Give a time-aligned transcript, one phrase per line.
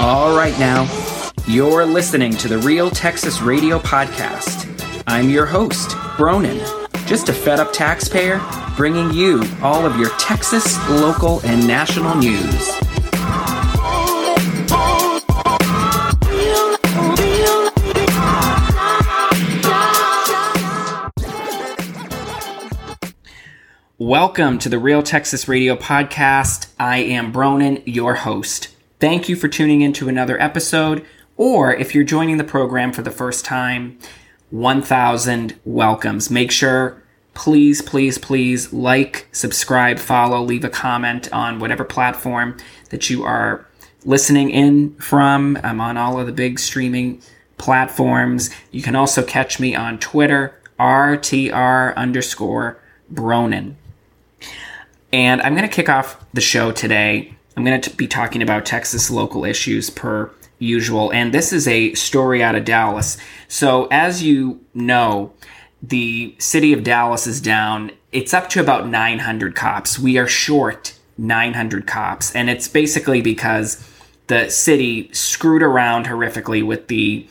[0.00, 0.88] All right, now,
[1.46, 4.66] you're listening to the Real Texas Radio Podcast.
[5.06, 6.58] I'm your host, Bronin,
[7.06, 8.40] just a fed up taxpayer
[8.78, 12.70] bringing you all of your Texas, local, and national news.
[23.98, 26.68] Welcome to the Real Texas Radio Podcast.
[26.78, 28.68] I am Bronin, your host.
[29.00, 31.06] Thank you for tuning in to another episode,
[31.38, 33.98] or if you're joining the program for the first time,
[34.50, 36.30] 1000 welcomes.
[36.30, 42.58] Make sure, please, please, please like, subscribe, follow, leave a comment on whatever platform
[42.90, 43.66] that you are
[44.04, 45.58] listening in from.
[45.64, 47.22] I'm on all of the big streaming
[47.56, 48.50] platforms.
[48.70, 52.78] You can also catch me on Twitter, RTR underscore
[53.10, 53.76] Bronin.
[55.10, 57.34] And I'm going to kick off the show today.
[57.60, 61.12] I'm going to be talking about Texas local issues per usual.
[61.12, 63.18] And this is a story out of Dallas.
[63.48, 65.34] So, as you know,
[65.82, 67.90] the city of Dallas is down.
[68.12, 69.98] It's up to about 900 cops.
[69.98, 72.34] We are short 900 cops.
[72.34, 73.86] And it's basically because
[74.28, 77.28] the city screwed around horrifically with the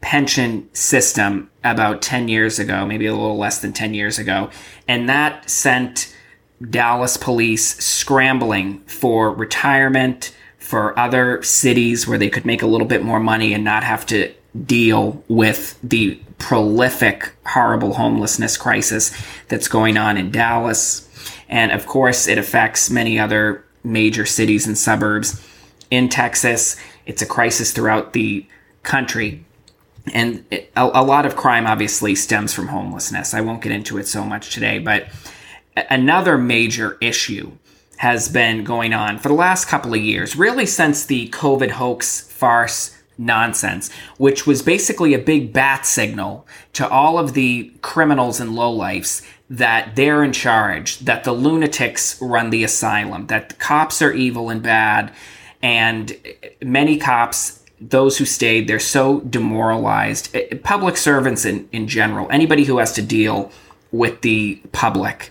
[0.00, 4.48] pension system about 10 years ago, maybe a little less than 10 years ago.
[4.88, 6.15] And that sent
[6.70, 13.04] Dallas police scrambling for retirement, for other cities where they could make a little bit
[13.04, 14.32] more money and not have to
[14.64, 19.16] deal with the prolific, horrible homelessness crisis
[19.48, 21.08] that's going on in Dallas.
[21.48, 25.40] And of course, it affects many other major cities and suburbs
[25.90, 26.76] in Texas.
[27.04, 28.46] It's a crisis throughout the
[28.82, 29.44] country.
[30.12, 33.34] And it, a, a lot of crime obviously stems from homelessness.
[33.34, 35.08] I won't get into it so much today, but
[35.90, 37.52] another major issue
[37.98, 42.20] has been going on for the last couple of years, really since the COVID hoax
[42.20, 48.50] farce nonsense, which was basically a big bat signal to all of the criminals and
[48.50, 54.12] lowlifes that they're in charge, that the lunatics run the asylum, that the cops are
[54.12, 55.12] evil and bad,
[55.62, 56.16] and
[56.60, 60.34] many cops those who stayed, they're so demoralized.
[60.34, 63.52] Eh, eh, public servants in, in general, anybody who has to deal
[63.92, 65.30] with the public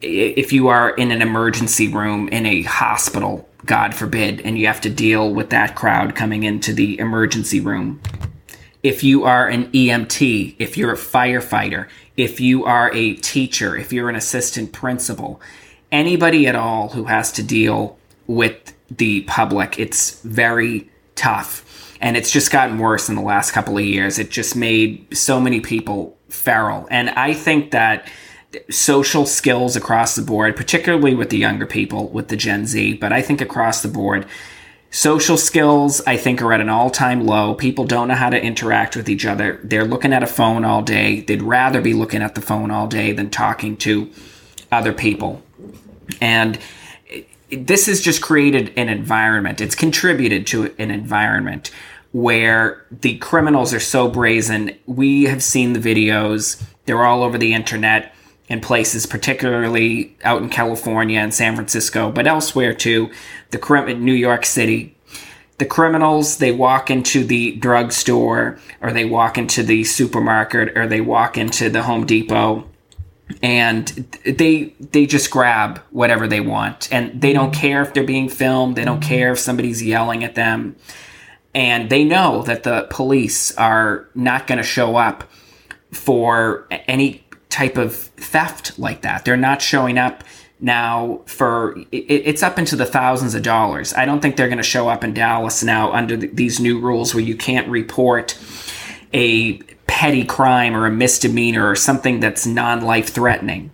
[0.00, 4.80] if you are in an emergency room in a hospital, God forbid, and you have
[4.82, 8.00] to deal with that crowd coming into the emergency room.
[8.82, 13.92] If you are an EMT, if you're a firefighter, if you are a teacher, if
[13.92, 15.40] you're an assistant principal,
[15.92, 21.66] anybody at all who has to deal with the public, it's very tough.
[22.00, 24.18] And it's just gotten worse in the last couple of years.
[24.18, 26.88] It just made so many people feral.
[26.90, 28.08] And I think that
[28.68, 33.12] social skills across the board, particularly with the younger people, with the Gen Z, but
[33.12, 34.26] I think across the board,
[34.90, 37.54] social skills I think are at an all-time low.
[37.54, 39.60] People don't know how to interact with each other.
[39.62, 41.20] They're looking at a phone all day.
[41.20, 44.10] They'd rather be looking at the phone all day than talking to
[44.72, 45.42] other people.
[46.20, 46.58] And
[47.52, 49.60] this has just created an environment.
[49.60, 51.70] It's contributed to an environment
[52.12, 54.76] where the criminals are so brazen.
[54.86, 56.60] We have seen the videos.
[56.86, 58.12] They're all over the internet
[58.50, 63.10] in places, particularly out in California and San Francisco, but elsewhere too.
[63.52, 64.96] The New York City,
[65.58, 71.00] the criminals they walk into the drugstore or they walk into the supermarket or they
[71.00, 72.68] walk into the Home Depot
[73.40, 73.86] and
[74.24, 76.92] they they just grab whatever they want.
[76.92, 77.60] And they don't mm-hmm.
[77.60, 79.08] care if they're being filmed they don't mm-hmm.
[79.08, 80.74] care if somebody's yelling at them.
[81.54, 85.30] And they know that the police are not going to show up
[85.92, 89.24] for any type of theft like that.
[89.24, 90.24] They're not showing up
[90.60, 93.92] now for it's up into the thousands of dollars.
[93.94, 97.14] I don't think they're going to show up in Dallas now under these new rules
[97.14, 98.38] where you can't report
[99.12, 103.70] a petty crime or a misdemeanor or something that's non-life threatening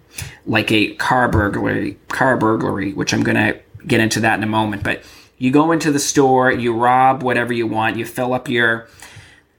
[0.47, 4.47] like a car burglary car burglary which I'm going to get into that in a
[4.47, 5.03] moment but
[5.37, 8.89] you go into the store you rob whatever you want you fill up your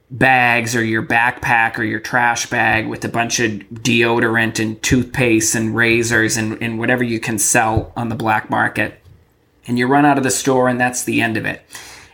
[0.09, 5.53] bags or your backpack or your trash bag with a bunch of deodorant and toothpaste
[5.53, 8.99] and razors and, and whatever you can sell on the black market.
[9.67, 11.61] And you run out of the store and that's the end of it.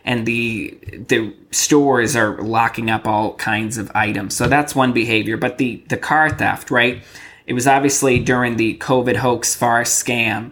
[0.06, 4.36] And the the stores are locking up all kinds of items.
[4.36, 5.38] So that's one behavior.
[5.38, 7.01] But the, the car theft, right?
[7.45, 10.51] It was obviously during the COVID hoax farce scam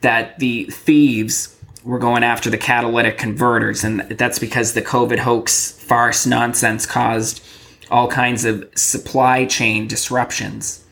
[0.00, 1.57] that the thieves
[1.88, 7.42] we're going after the catalytic converters, and that's because the COVID hoax farce nonsense caused
[7.90, 10.84] all kinds of supply chain disruptions.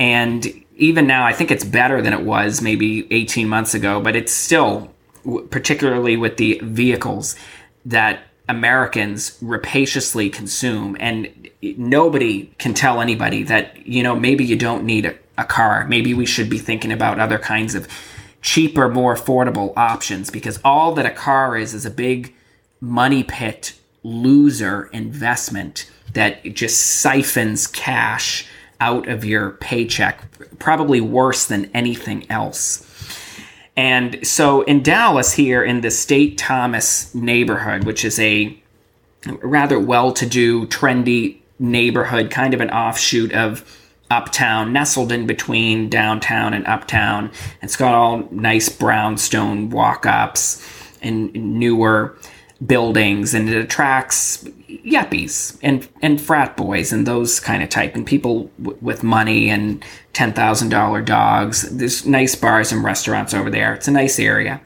[0.00, 0.44] And
[0.74, 4.32] even now, I think it's better than it was maybe 18 months ago, but it's
[4.32, 4.92] still,
[5.50, 7.36] particularly with the vehicles,
[7.84, 14.82] that Americans rapaciously consume, and nobody can tell anybody that you know maybe you don't
[14.82, 15.86] need a, a car.
[15.86, 17.86] Maybe we should be thinking about other kinds of
[18.42, 22.34] cheaper, more affordable options because all that a car is is a big
[22.80, 28.46] money pit loser investment that just siphons cash
[28.80, 30.24] out of your paycheck,
[30.58, 32.88] probably worse than anything else.
[33.76, 38.58] And so in Dallas, here in the State Thomas neighborhood, which is a
[39.40, 43.81] rather well to do, trendy neighborhood, kind of an offshoot of
[44.12, 47.30] uptown, nestled in between downtown and uptown.
[47.62, 50.64] It's got all nice brownstone walk ups
[51.00, 52.16] and newer
[52.64, 58.06] buildings, and it attracts yuppies and, and frat boys and those kind of type, and
[58.06, 61.62] people w- with money and $10,000 dogs.
[61.76, 63.74] There's nice bars and restaurants over there.
[63.74, 64.60] It's a nice area.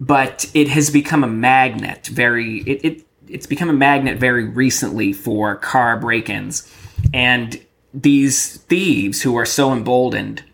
[0.00, 5.12] But it has become a magnet very, it, it it's become a magnet very recently
[5.12, 6.72] for car break-ins
[7.12, 7.60] and
[7.94, 10.44] these thieves who are so emboldened,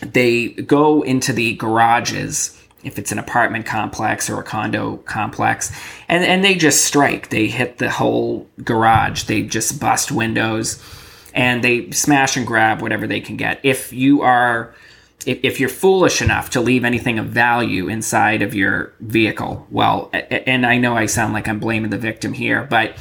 [0.00, 5.72] they go into the garages if it's an apartment complex or a condo complex,
[6.08, 7.30] and, and they just strike.
[7.30, 9.22] They hit the whole garage.
[9.24, 10.82] They just bust windows
[11.34, 13.58] and they smash and grab whatever they can get.
[13.62, 14.74] If you are
[15.26, 20.10] if, if you're foolish enough to leave anything of value inside of your vehicle, well,
[20.12, 22.96] and I know I sound like I'm blaming the victim here, but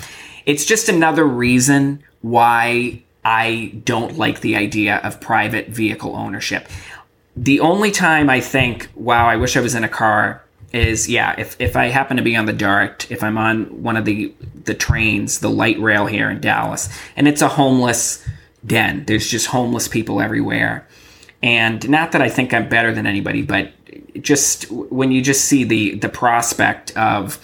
[0.45, 6.67] it's just another reason why I don't like the idea of private vehicle ownership.
[7.35, 10.43] The only time I think, wow, I wish I was in a car
[10.73, 13.95] is yeah, if, if I happen to be on the DART, if I'm on one
[13.95, 14.33] of the
[14.65, 18.25] the trains, the light rail here in Dallas, and it's a homeless
[18.65, 19.05] den.
[19.05, 20.87] There's just homeless people everywhere.
[21.43, 23.71] And not that I think I'm better than anybody, but
[24.21, 27.37] just when you just see the the prospect of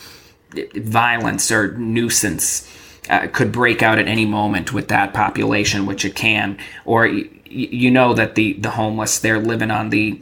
[0.75, 2.67] violence or nuisance
[3.09, 7.29] uh, could break out at any moment with that population, which it can, or y-
[7.45, 10.21] you know that the the homeless they're living on the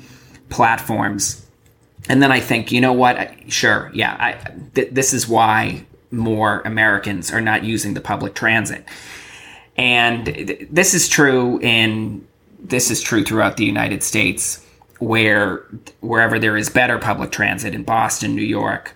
[0.49, 1.45] platforms,
[2.07, 6.61] and then I think you know what, sure, yeah, I, th- this is why more
[6.61, 8.85] Americans are not using the public transit,
[9.75, 12.25] and th- this is true in
[12.59, 14.65] this is true throughout the United States,
[14.99, 15.63] where
[15.99, 18.95] wherever there is better public transit in Boston, New York,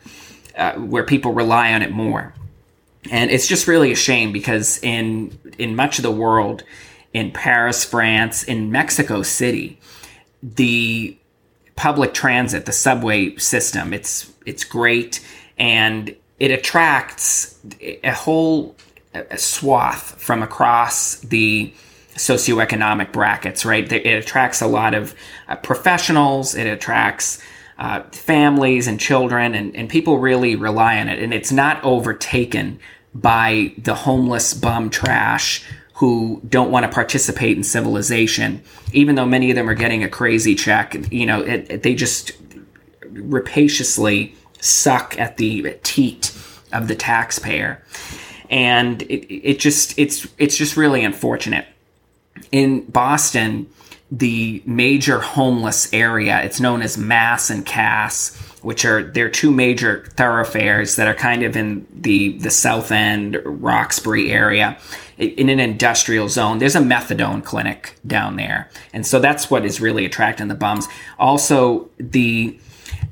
[0.58, 2.34] uh, where people rely on it more
[3.10, 6.64] and it's just really a shame because in in much of the world
[7.14, 9.80] in paris france in mexico city
[10.44, 11.18] the
[11.76, 15.26] public transit the subway system it's it's great.
[15.58, 18.76] And it attracts a whole
[19.14, 21.74] a swath from across the
[22.16, 23.92] socioeconomic brackets right?
[23.92, 25.16] It attracts a lot of
[25.48, 26.56] uh, professionals.
[26.56, 27.42] It attracts
[27.82, 31.18] uh, families and children, and, and people really rely on it.
[31.18, 32.80] And it's not overtaken
[33.12, 38.62] by the homeless bum trash who don't want to participate in civilization,
[38.94, 41.12] even though many of them are getting a crazy check.
[41.12, 42.34] You know, it, it, they just
[43.10, 46.38] rapaciously suck at the teat
[46.72, 47.84] of the taxpayer,
[48.52, 51.66] and it, it just it's it's just really unfortunate.
[52.52, 53.72] In Boston,
[54.12, 56.42] the major homeless area.
[56.42, 61.44] It's known as Mass and Cass, which are they're two major thoroughfares that are kind
[61.44, 64.78] of in the the South End, Roxbury area,
[65.18, 66.60] in an industrial zone.
[66.60, 70.88] There's a methadone clinic down there, and so that's what is really attracting the bums.
[71.18, 72.60] Also, the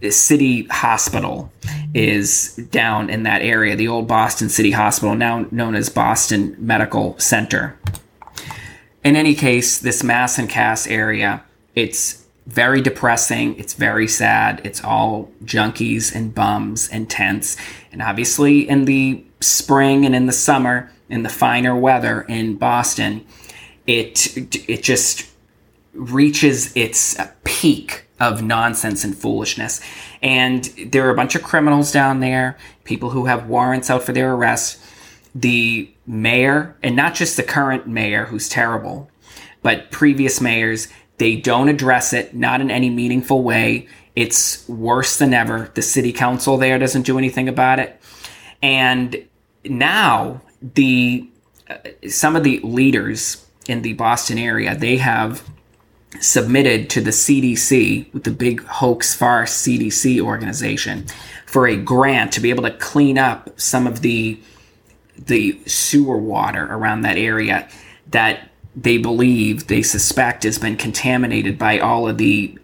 [0.10, 1.52] city hospital
[1.94, 7.18] is down in that area, the old Boston City Hospital, now known as Boston Medical
[7.20, 7.78] Center
[9.04, 11.44] in any case, this Mass and Cass area,
[11.76, 13.58] it's very depressing.
[13.58, 14.62] It's very sad.
[14.64, 17.58] It's all junkies and bums and tents.
[17.92, 23.26] And obviously, in the spring and in the summer, in the finer weather in Boston,
[23.86, 24.36] it
[24.70, 25.30] it just
[25.94, 29.82] reaches its peak of nonsense and foolishness.
[30.22, 34.12] And there are a bunch of criminals down there, people who have warrants out for
[34.12, 34.80] their arrest.
[35.36, 39.10] The mayor, and not just the current mayor who's terrible,
[39.62, 43.88] but previous mayors, they don't address it, not in any meaningful way.
[44.16, 45.72] It's worse than ever.
[45.74, 48.02] The city council there doesn't do anything about it.
[48.62, 49.26] And
[49.64, 51.30] now the
[51.70, 51.78] uh,
[52.10, 55.48] some of the leaders in the Boston area, they have
[56.20, 61.06] submitted to the CDC, with the big hoax farce CDC organization,
[61.46, 64.40] for a grant to be able to clean up some of the
[65.26, 67.68] the sewer water around that area
[68.12, 72.58] that they believe, they suspect has been contaminated by all of the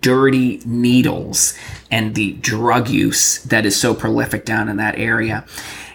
[0.00, 1.54] dirty needles
[1.90, 5.44] and the drug use that is so prolific down in that area.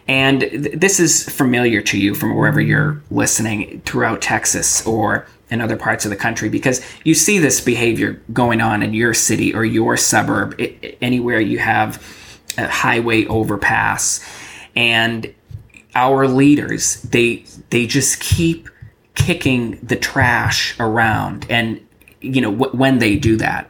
[0.07, 5.61] And th- this is familiar to you from wherever you're listening throughout Texas or in
[5.61, 9.53] other parts of the country because you see this behavior going on in your city
[9.53, 12.03] or your suburb, I- anywhere you have
[12.57, 14.23] a highway overpass.
[14.75, 15.33] And
[15.95, 18.69] our leaders, they they just keep
[19.15, 21.79] kicking the trash around and
[22.19, 23.69] you know when they do that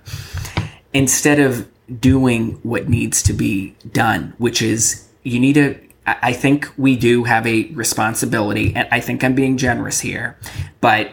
[0.92, 6.72] instead of doing what needs to be done which is you need to I think
[6.78, 10.38] we do have a responsibility, and I think I'm being generous here,
[10.80, 11.10] but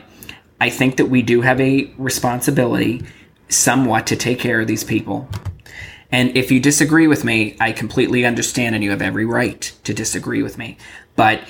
[0.61, 3.03] I think that we do have a responsibility
[3.49, 5.29] somewhat to take care of these people.
[6.11, 9.95] And if you disagree with me, I completely understand and you have every right to
[9.95, 10.77] disagree with me.
[11.17, 11.43] But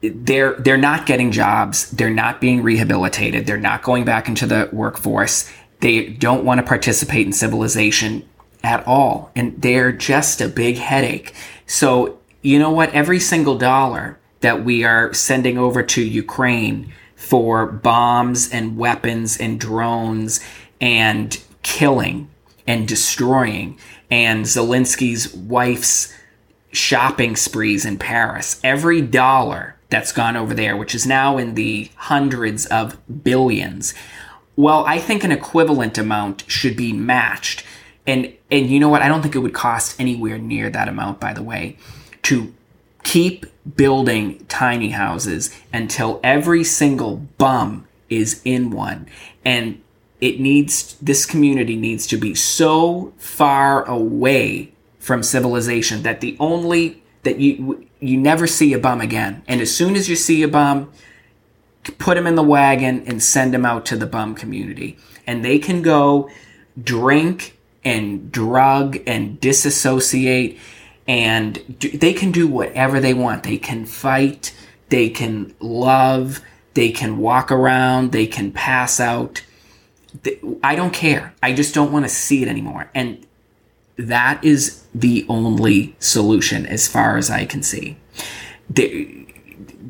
[0.00, 4.68] they're they're not getting jobs, they're not being rehabilitated, they're not going back into the
[4.72, 5.50] workforce.
[5.80, 8.28] They don't want to participate in civilization
[8.64, 11.34] at all, and they're just a big headache.
[11.66, 12.92] So you know what?
[12.92, 19.58] Every single dollar that we are sending over to Ukraine for bombs and weapons and
[19.58, 20.40] drones
[20.80, 22.30] and killing
[22.66, 23.78] and destroying
[24.10, 26.14] and Zelensky's wife's
[26.78, 31.90] shopping sprees in Paris, every dollar that's gone over there, which is now in the
[31.96, 33.94] hundreds of billions,
[34.56, 37.64] well, I think an equivalent amount should be matched.
[38.06, 39.02] And and you know what?
[39.02, 41.76] I don't think it would cost anywhere near that amount, by the way
[42.28, 42.52] to
[43.04, 49.06] keep building tiny houses until every single bum is in one.
[49.46, 49.82] And
[50.20, 54.72] it needs, this community needs to be so far away
[55.08, 59.42] from civilization that the only, that you, you never see a bum again.
[59.48, 60.92] And as soon as you see a bum,
[61.96, 64.98] put him in the wagon and send him out to the bum community.
[65.26, 66.30] And they can go
[66.80, 70.58] drink and drug and disassociate
[71.06, 73.44] and do, they can do whatever they want.
[73.44, 74.54] They can fight,
[74.90, 76.42] they can love,
[76.74, 79.42] they can walk around, they can pass out.
[80.62, 81.32] I don't care.
[81.42, 82.90] I just don't want to see it anymore.
[82.94, 83.26] And
[83.98, 87.96] that is the only solution as far as I can see.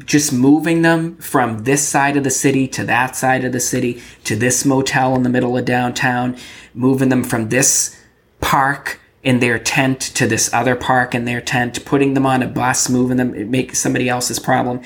[0.04, 4.02] Just moving them from this side of the city to that side of the city
[4.24, 6.36] to this motel in the middle of downtown,
[6.72, 7.94] moving them from this
[8.40, 12.48] park in their tent to this other park in their tent, putting them on a
[12.48, 14.80] bus, moving them, make somebody else's problem.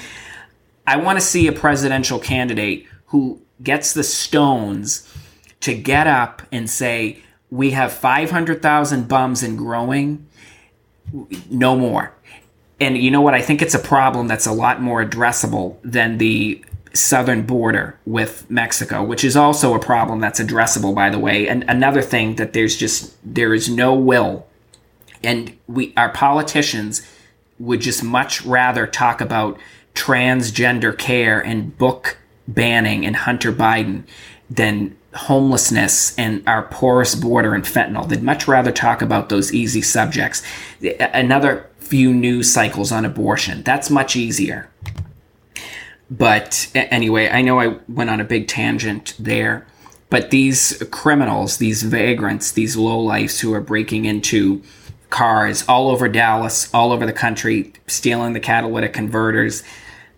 [0.85, 5.09] I want to see a presidential candidate who gets the stones
[5.61, 10.27] to get up and say, we have 500,000 bums and growing,
[11.51, 12.15] no more.
[12.81, 13.35] And you know what?
[13.35, 18.51] I think it's a problem that's a lot more addressable than the southern border with
[18.51, 21.47] Mexico, which is also a problem that's addressable, by the way.
[21.47, 24.47] And another thing that there's just there is no will,
[25.23, 27.07] and we our politicians
[27.59, 29.61] would just much rather talk about
[29.95, 32.17] transgender care and book
[32.49, 34.05] banning and Hunter Biden
[34.49, 38.09] than homelessness and our porous border and fentanyl.
[38.09, 40.43] They'd much rather talk about those easy subjects.
[41.01, 43.63] Another few news cycles on abortion.
[43.63, 44.71] That's much easier.
[46.11, 49.67] But anyway, I know I went on a big tangent there.
[50.11, 54.63] But these criminals, these vagrants, these lowlifes who are breaking into
[55.09, 59.63] cars all over Dallas, all over the country, stealing the catalytic converters,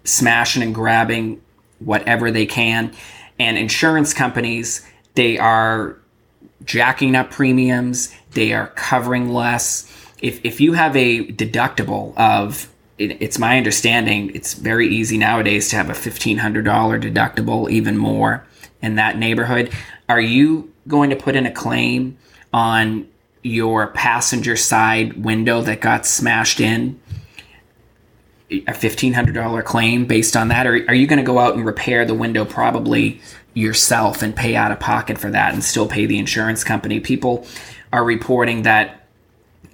[0.02, 1.40] smashing and grabbing
[1.78, 2.92] whatever they can.
[3.38, 5.98] And insurance companies, they are
[6.64, 9.90] jacking up premiums, they are covering less.
[10.22, 15.68] If, if you have a deductible of it, it's my understanding it's very easy nowadays
[15.70, 16.62] to have a $1500
[17.02, 18.46] deductible even more
[18.82, 19.72] in that neighborhood
[20.08, 22.16] are you going to put in a claim
[22.52, 23.06] on
[23.42, 26.98] your passenger side window that got smashed in
[28.50, 30.66] a $1500 claim based on that?
[30.66, 33.20] Or are you going to go out and repair the window probably
[33.54, 37.00] yourself and pay out of pocket for that and still pay the insurance company?
[37.00, 37.46] People
[37.92, 39.00] are reporting that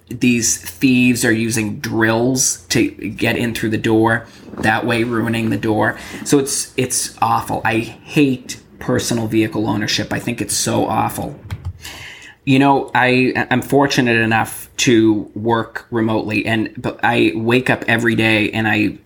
[0.07, 4.27] these thieves are using drills to get in through the door
[4.59, 5.97] that way ruining the door.
[6.25, 7.61] So it's it's awful.
[7.63, 10.11] I hate personal vehicle ownership.
[10.11, 11.39] I think it's so awful
[12.51, 18.15] you know i i'm fortunate enough to work remotely and but i wake up every
[18.15, 18.97] day and i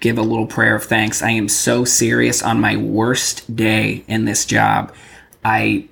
[0.00, 4.24] give a little prayer of thanks i am so serious on my worst day in
[4.26, 4.94] this job
[5.44, 5.88] i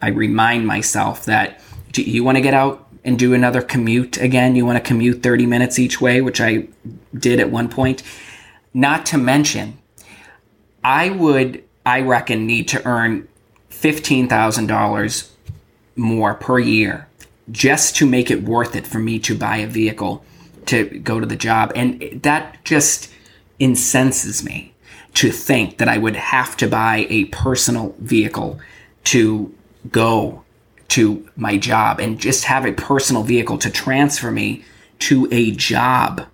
[0.00, 1.60] i remind myself that
[1.96, 4.54] you want to get out and do another commute again.
[4.54, 6.68] You want to commute 30 minutes each way, which I
[7.14, 8.02] did at one point.
[8.74, 9.78] Not to mention,
[10.84, 13.26] I would, I reckon, need to earn
[13.70, 15.30] $15,000
[15.98, 17.08] more per year
[17.50, 20.24] just to make it worth it for me to buy a vehicle
[20.66, 21.72] to go to the job.
[21.74, 23.10] And that just
[23.58, 24.74] incenses me
[25.14, 28.60] to think that I would have to buy a personal vehicle
[29.04, 29.54] to
[29.90, 30.44] go
[30.88, 34.64] to my job and just have a personal vehicle to transfer me
[35.00, 36.26] to a job.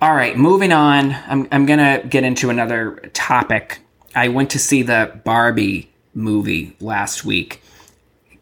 [0.00, 1.12] All right, moving on.
[1.12, 3.80] I'm, I'm going to get into another topic.
[4.14, 7.62] I went to see the Barbie movie last week,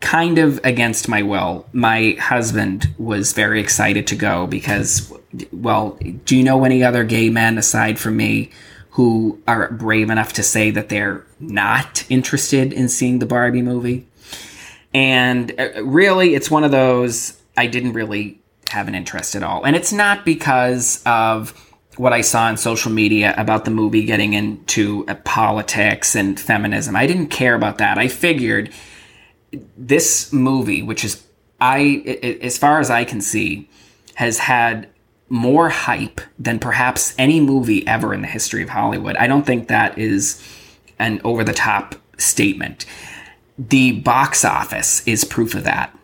[0.03, 1.67] kind of against my will.
[1.73, 5.11] My husband was very excited to go because,
[5.53, 8.51] well, do you know any other gay men aside from me
[8.91, 14.07] who are brave enough to say that they're not interested in seeing the Barbie movie?
[14.93, 19.65] And uh, really, it's one of those I didn't really have an interest at all.
[19.65, 21.59] And it's not because of
[21.97, 26.97] what I saw on social media about the movie getting into uh, politics and feminism.
[26.97, 27.99] I didn't care about that.
[27.99, 28.71] I figured
[29.77, 31.25] this movie, which is
[31.61, 33.69] I as far as I can see,
[34.15, 34.89] has had
[35.29, 39.17] more hype than perhaps any movie ever in the history of Hollywood.
[39.17, 40.43] I don't think that is
[40.99, 42.87] an over the top statement
[43.59, 45.97] the box office is proof of that.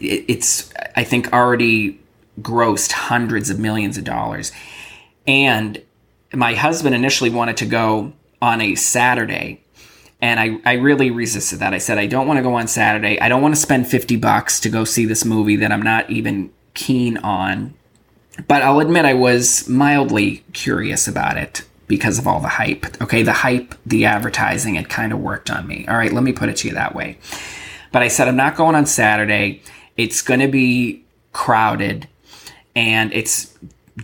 [0.00, 2.00] It's, I think, already
[2.40, 4.52] grossed hundreds of millions of dollars.
[5.26, 5.82] And
[6.32, 9.61] my husband initially wanted to go on a Saturday.
[10.22, 11.74] And I, I really resisted that.
[11.74, 13.20] I said, I don't want to go on Saturday.
[13.20, 16.08] I don't want to spend 50 bucks to go see this movie that I'm not
[16.08, 17.74] even keen on.
[18.46, 23.02] But I'll admit I was mildly curious about it because of all the hype.
[23.02, 25.86] Okay, the hype, the advertising, it kind of worked on me.
[25.88, 27.18] All right, let me put it to you that way.
[27.90, 29.60] But I said, I'm not going on Saturday.
[29.96, 32.08] It's going to be crowded
[32.76, 33.52] and it's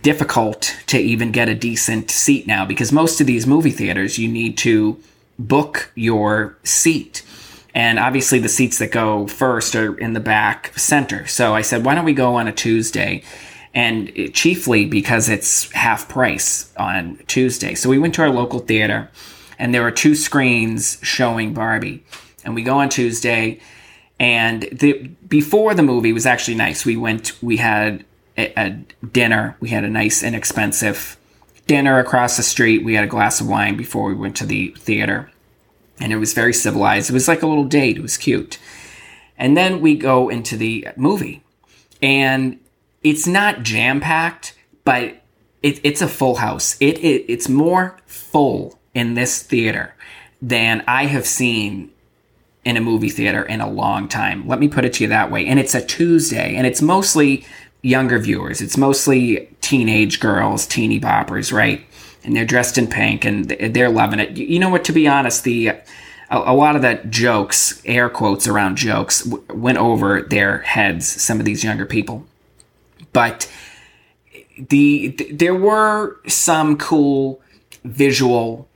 [0.01, 4.27] difficult to even get a decent seat now because most of these movie theaters, you
[4.27, 5.01] need to
[5.39, 7.23] book your seat.
[7.73, 11.25] And obviously, the seats that go first are in the back center.
[11.25, 13.23] So I said, why don't we go on a Tuesday?
[13.73, 17.75] and chiefly because it's half price on Tuesday.
[17.75, 19.09] So we went to our local theater,
[19.57, 22.03] and there were two screens showing Barbie.
[22.43, 23.59] And we go on Tuesday,
[24.19, 24.93] and the
[25.27, 26.85] before the movie was actually nice.
[26.85, 28.05] We went, we had
[28.37, 28.69] a, a
[29.05, 29.55] dinner.
[29.59, 31.17] We had a nice, inexpensive
[31.69, 32.83] dinner across the street.
[32.83, 35.31] We had a glass of wine before we went to the theater,
[35.99, 37.11] and it was very civilized.
[37.11, 37.95] It was like a little date.
[37.95, 38.57] It was cute.
[39.37, 41.43] And then we go into the movie,
[42.01, 42.59] and
[43.03, 45.21] it's not jam packed, but
[45.61, 46.75] it, it's a full house.
[46.79, 49.93] It, it it's more full in this theater
[50.41, 51.91] than I have seen
[52.65, 54.47] in a movie theater in a long time.
[54.47, 55.45] Let me put it to you that way.
[55.45, 57.45] And it's a Tuesday, and it's mostly
[57.81, 58.61] younger viewers.
[58.61, 61.85] It's mostly teenage girls, teeny boppers, right?
[62.23, 64.37] And they're dressed in pink, and they're loving it.
[64.37, 64.83] You know what?
[64.85, 65.71] To be honest, the
[66.29, 71.07] a, lot of that jokes, air quotes around jokes, went over their heads.
[71.07, 72.25] Some of these younger people
[73.13, 73.51] but
[74.69, 77.41] the, the there were some cool
[77.83, 78.67] visual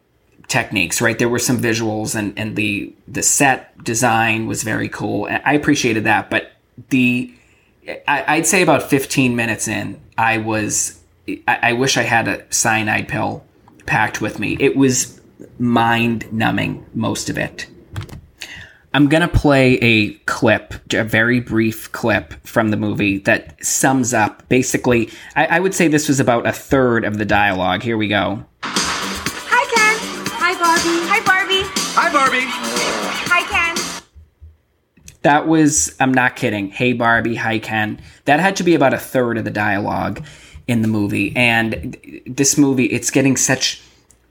[0.47, 5.27] techniques right there were some visuals and and the the set design was very cool
[5.45, 6.51] i appreciated that but
[6.89, 7.33] the
[8.07, 12.45] I, would say about 15 minutes in i was I, I wish i had a
[12.53, 13.43] cyanide pill
[13.85, 15.19] packed with me it was
[15.59, 17.67] mind numbing most of it
[18.95, 24.13] I'm going to play a clip, a very brief clip from the movie that sums
[24.13, 27.81] up basically, I, I, would say this was about a third of the dialogue.
[27.81, 28.45] Here we go.
[28.61, 29.97] Hi, Ken.
[30.37, 31.07] Hi, Barbie.
[31.09, 31.63] Hi, Barbie.
[31.95, 32.45] Hi, Barbie.
[32.45, 33.72] Hi, Ken.
[35.23, 36.69] That was, I'm not kidding.
[36.69, 37.35] Hey, Barbie.
[37.35, 37.99] Hi, Ken.
[38.25, 40.23] That had to be about a third of the dialogue
[40.67, 41.33] in the movie.
[41.35, 43.81] And this movie, it's getting such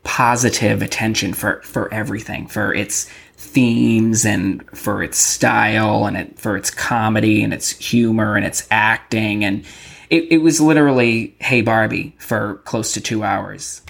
[0.04, 6.56] positive attention for, for everything, for its themes and for its style and it, for
[6.56, 9.44] its comedy and its humor and its acting.
[9.44, 9.64] And
[10.10, 13.82] it, it was literally Hey Barbie for close to two hours.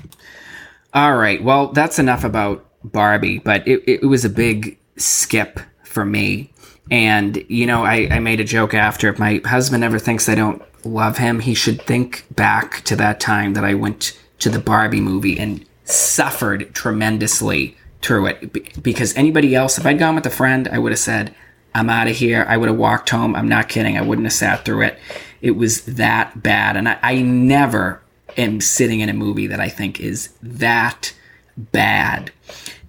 [0.94, 1.42] All right.
[1.42, 6.52] Well, that's enough about Barbie, but it, it was a big skip for me.
[6.90, 10.34] And, you know, I, I made a joke after if my husband ever thinks I
[10.34, 14.58] don't love him, he should think back to that time that I went to the
[14.58, 20.30] Barbie movie and suffered tremendously through it because anybody else, if I'd gone with a
[20.30, 21.34] friend, I would have said,
[21.74, 22.44] I'm out of here.
[22.48, 23.34] I would have walked home.
[23.34, 23.96] I'm not kidding.
[23.96, 24.98] I wouldn't have sat through it.
[25.40, 26.76] It was that bad.
[26.76, 28.02] And I, I never
[28.36, 31.14] am sitting in a movie that I think is that
[31.56, 32.32] bad.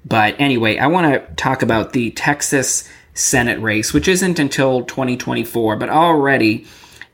[0.06, 5.76] But anyway, I want to talk about the Texas Senate race, which isn't until 2024,
[5.76, 6.66] but already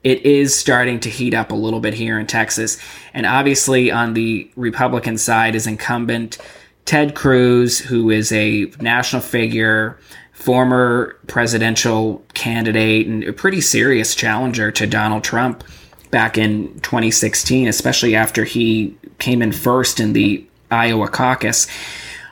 [0.04, 2.78] it is starting to heat up a little bit here in Texas.
[3.14, 6.38] And obviously, on the Republican side is incumbent
[6.86, 10.00] Ted Cruz, who is a national figure
[10.40, 15.66] former presidential candidate and a pretty serious challenger to Donald Trump
[16.12, 21.68] back in 2016, especially after he came in first in the Iowa caucus.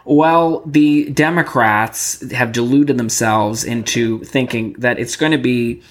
[0.09, 5.81] Well, the Democrats have deluded themselves into thinking that it's going to be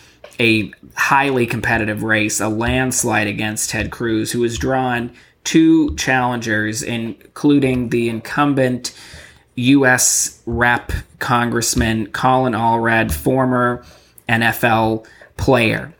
[0.41, 5.13] a highly competitive race, a landslide against Ted Cruz, who has drawn
[5.45, 8.95] two challengers, including the incumbent
[9.57, 10.41] U.S.
[10.47, 13.85] Rep Congressman Colin Allred, former
[14.31, 15.93] NFL player.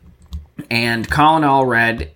[0.71, 2.09] And Colin Allred,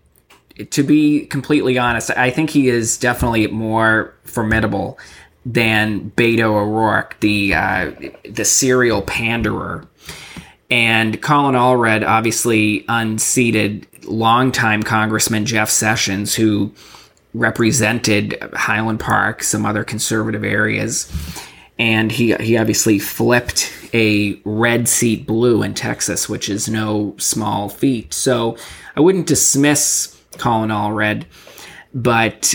[0.71, 4.99] to be completely honest, I think he is definitely more formidable
[5.47, 7.93] than Beto O'Rourke, the uh,
[8.29, 9.87] the serial panderer.
[10.71, 16.73] And Colin Allred obviously unseated longtime Congressman Jeff Sessions, who
[17.35, 21.11] represented Highland Park, some other conservative areas.
[21.79, 27.69] And he, he obviously flipped a red seat blue in Texas, which is no small
[27.69, 28.13] feat.
[28.13, 28.57] So
[28.97, 31.25] I wouldn't dismiss Colin Allred,
[31.93, 32.55] but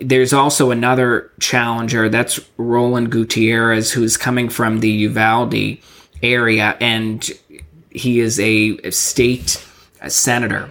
[0.00, 2.08] there's also another challenger.
[2.08, 5.78] That's Roland Gutierrez, who's coming from the Uvalde
[6.22, 7.28] area, and
[7.90, 9.64] he is a state
[10.08, 10.70] senator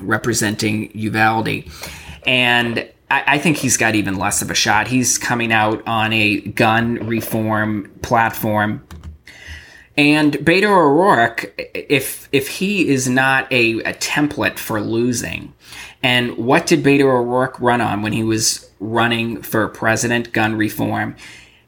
[0.00, 1.64] representing Uvalde.
[2.26, 4.86] And I, think he's got even less of a shot.
[4.86, 8.86] He's coming out on a gun reform platform
[10.00, 15.52] and Beto O'Rourke, if if he is not a, a, template for losing,
[16.02, 20.32] and what did Beto O'Rourke run on when he was running for president?
[20.32, 21.16] Gun reform.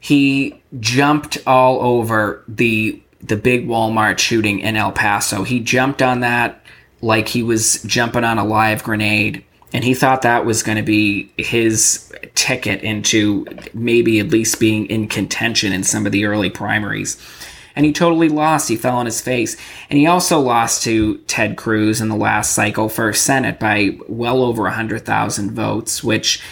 [0.01, 5.43] He jumped all over the the big Walmart shooting in El Paso.
[5.43, 6.65] He jumped on that
[7.03, 10.83] like he was jumping on a live grenade and he thought that was going to
[10.83, 16.51] be his ticket into maybe at least being in contention in some of the early
[16.51, 17.21] primaries.
[17.75, 18.69] And he totally lost.
[18.69, 19.57] He fell on his face.
[19.89, 24.43] And he also lost to Ted Cruz in the last cycle for Senate by well
[24.43, 26.43] over 100,000 votes, which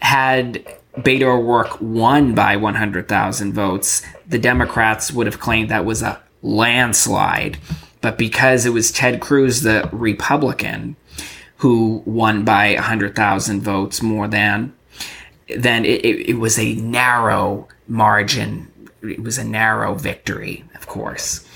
[0.00, 0.64] had
[0.96, 7.58] Beto O'Rourke won by 100,000 votes, the Democrats would have claimed that was a landslide.
[8.00, 10.96] But because it was Ted Cruz, the Republican,
[11.58, 14.72] who won by 100,000 votes more than,
[15.56, 18.71] then it, it, it, was a narrow margin.
[19.02, 21.46] It was a narrow victory, of course.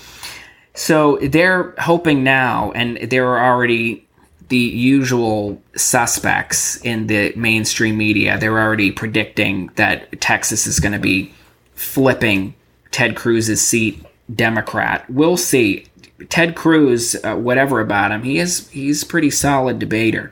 [0.73, 4.07] So they're hoping now, and there are already
[4.49, 8.37] the usual suspects in the mainstream media.
[8.37, 11.33] They're already predicting that Texas is going to be
[11.73, 12.53] flipping
[12.91, 15.09] Ted Cruz's seat Democrat.
[15.09, 15.85] We'll see.
[16.29, 20.31] Ted Cruz, uh, whatever about him, he is he's pretty solid debater,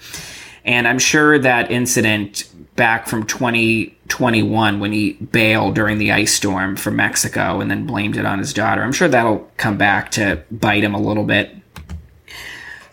[0.63, 6.75] and I'm sure that incident back from 2021 when he bailed during the ice storm
[6.75, 8.83] from Mexico and then blamed it on his daughter.
[8.83, 11.55] I'm sure that'll come back to bite him a little bit.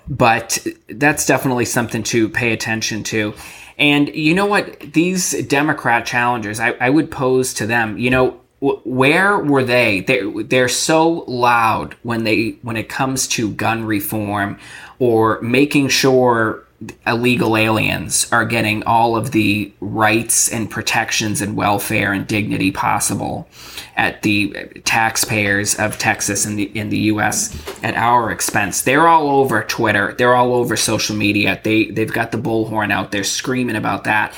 [0.09, 3.35] But that's definitely something to pay attention to.
[3.79, 4.81] And you know what?
[4.81, 10.01] These Democrat challengers, I, I would pose to them, you know, where were they?
[10.01, 14.57] They're, they're so loud when they when it comes to gun reform
[15.01, 16.65] or making sure
[17.07, 23.49] illegal aliens are getting all of the rights and protections and welfare and dignity possible
[23.97, 24.53] at the
[24.85, 28.83] taxpayers of Texas and the in the US at our expense.
[28.83, 30.15] They're all over Twitter.
[30.15, 31.61] They're all over social media.
[31.63, 34.35] They they've got the bullhorn out there screaming about that.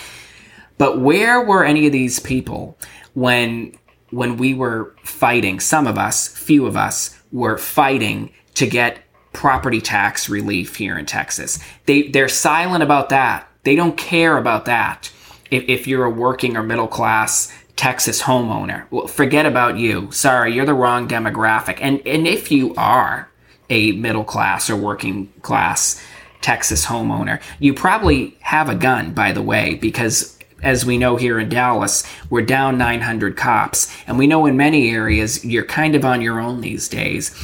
[0.79, 2.79] But where were any of these people
[3.15, 3.77] when
[4.11, 9.04] when we were fighting, some of us, few of us, were fighting to get
[9.35, 11.59] property tax relief here in Texas.
[11.87, 13.49] They they're silent about that.
[13.65, 15.11] They don't care about that.
[15.51, 20.11] If, if you're a working or middle class Texas homeowner, well, forget about you.
[20.13, 21.79] Sorry, you're the wrong demographic.
[21.81, 23.29] And and if you are
[23.69, 26.03] a middle class or working class
[26.41, 31.39] Texas homeowner, you probably have a gun, by the way, because as we know here
[31.39, 33.95] in Dallas, we're down 900 cops.
[34.07, 37.35] And we know in many areas you're kind of on your own these days.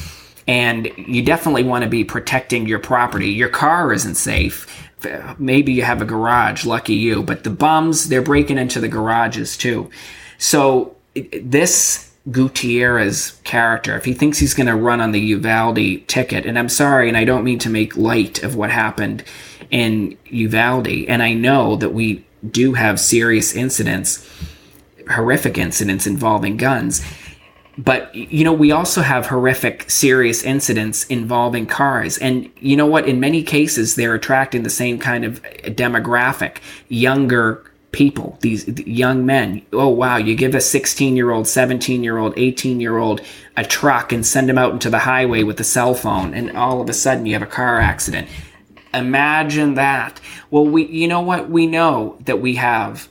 [0.47, 3.29] And you definitely want to be protecting your property.
[3.29, 4.89] Your car isn't safe.
[5.37, 7.23] Maybe you have a garage, lucky you.
[7.23, 9.89] But the bums, they're breaking into the garages too.
[10.37, 16.45] So this Gutierrez character, if he thinks he's going to run on the Uvalde ticket,
[16.45, 19.23] and I'm sorry, and I don't mean to make light of what happened
[19.71, 24.27] in Uvalde, and I know that we do have serious incidents,
[25.09, 27.01] horrific incidents involving guns.
[27.77, 32.17] But, you know, we also have horrific, serious incidents involving cars.
[32.17, 33.07] And you know what?
[33.07, 36.57] In many cases, they're attracting the same kind of demographic
[36.89, 39.61] younger people, these young men.
[39.73, 43.21] Oh, wow, you give a 16 year old, 17 year old, 18 year old
[43.57, 46.81] a truck and send them out into the highway with a cell phone, and all
[46.81, 48.27] of a sudden you have a car accident.
[48.93, 50.19] Imagine that.
[50.49, 51.49] Well, we, you know what?
[51.49, 53.09] We know that we have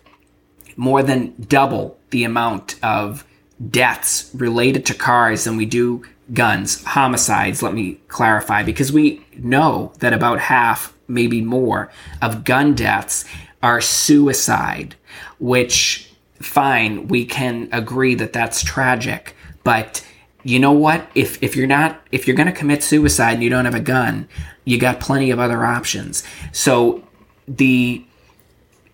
[0.76, 3.24] more than double the amount of
[3.68, 9.92] deaths related to cars than we do guns, homicides, let me clarify, because we know
[9.98, 11.90] that about half, maybe more,
[12.22, 13.24] of gun deaths
[13.62, 14.94] are suicide,
[15.38, 19.34] which, fine, we can agree that that's tragic.
[19.64, 20.06] But
[20.44, 21.10] you know what?
[21.14, 23.80] If, if you're not, if you're going to commit suicide and you don't have a
[23.80, 24.28] gun,
[24.64, 26.22] you got plenty of other options.
[26.52, 27.06] So
[27.46, 28.04] the,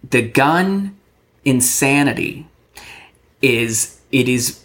[0.08, 0.96] the gun
[1.44, 2.48] insanity
[3.42, 4.64] is, it is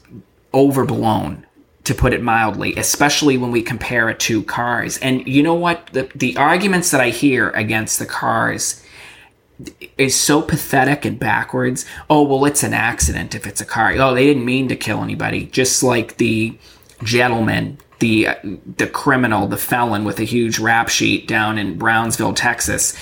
[0.53, 1.45] overblown
[1.83, 4.97] to put it mildly, especially when we compare it to cars.
[4.99, 5.87] And you know what?
[5.93, 8.83] The, the arguments that I hear against the cars
[9.97, 11.85] is so pathetic and backwards.
[12.09, 13.93] Oh, well, it's an accident if it's a car.
[13.93, 15.45] Oh, they didn't mean to kill anybody.
[15.47, 16.57] Just like the
[17.03, 18.29] gentleman, the
[18.77, 22.95] the criminal, the felon with a huge rap sheet down in Brownsville, Texas,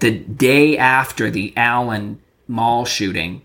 [0.00, 3.42] the day after the Allen Mall shooting,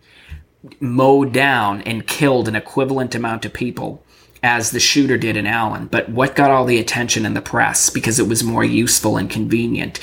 [0.79, 4.03] mowed down and killed an equivalent amount of people
[4.43, 5.87] as the shooter did in Allen.
[5.87, 9.29] But what got all the attention in the press because it was more useful and
[9.29, 9.99] convenient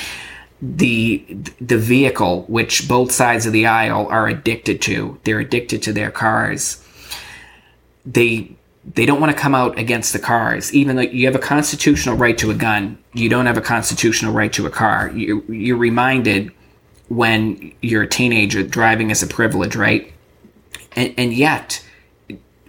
[0.61, 1.25] the
[1.61, 6.11] the vehicle which both sides of the aisle are addicted to they're addicted to their
[6.11, 6.85] cars
[8.05, 8.51] they
[8.95, 10.73] they don't want to come out against the cars.
[10.73, 14.33] Even though you have a constitutional right to a gun you don't have a constitutional
[14.33, 15.11] right to a car.
[15.11, 16.53] You, you're reminded
[17.09, 20.13] when you're a teenager driving is a privilege right
[20.99, 21.85] and, and yet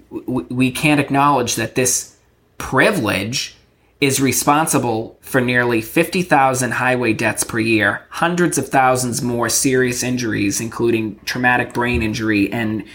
[0.09, 2.15] we can't acknowledge that this
[2.59, 3.57] privilege
[3.99, 10.61] is responsible for nearly 50,000 highway deaths per year, hundreds of thousands more serious injuries,
[10.61, 12.85] including traumatic brain injury and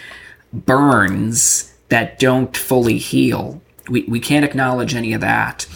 [0.53, 3.61] burns that don't fully heal.
[3.91, 5.67] We, we can't acknowledge any of that.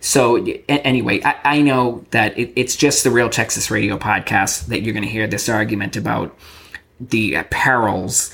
[0.00, 4.82] So, anyway, I, I know that it, it's just the Real Texas Radio podcast that
[4.82, 6.36] you're going to hear this argument about
[7.00, 8.30] the uh, perils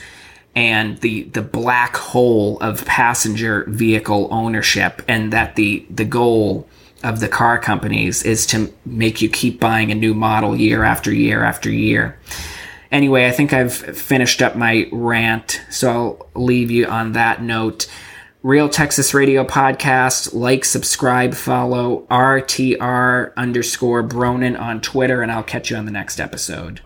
[0.55, 6.69] and the the black hole of passenger vehicle ownership and that the the goal
[7.03, 11.12] of the car companies is to make you keep buying a new model year after
[11.12, 12.19] year after year.
[12.93, 17.87] Anyway, I think I've finished up my rant, so I'll leave you on that note.
[18.43, 25.71] Real Texas Radio Podcast, like, subscribe, follow RTR underscore Bronin on Twitter, and I'll catch
[25.71, 26.83] you on the next episode.